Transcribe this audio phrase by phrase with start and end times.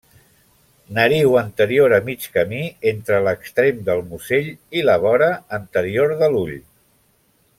[0.97, 2.61] Nariu anterior a mig camí
[2.93, 5.31] entre l'extrem del musell i la vora
[5.61, 6.57] anterior de l'ull.